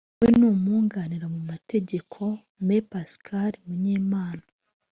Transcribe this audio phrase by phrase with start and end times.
[0.19, 2.19] we n’umwunganira mu mategeko
[2.65, 4.45] Me Pascal Munyemana